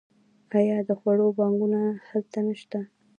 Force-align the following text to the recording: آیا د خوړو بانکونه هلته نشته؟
آیا 0.57 0.77
د 0.87 0.89
خوړو 0.99 1.27
بانکونه 1.39 1.81
هلته 2.09 2.39
نشته؟ 2.47 2.79